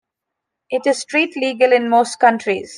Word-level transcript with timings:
It 0.71 0.87
is 0.87 0.97
street 0.97 1.35
legal 1.37 1.71
in 1.71 1.87
most 1.87 2.17
countries. 2.19 2.69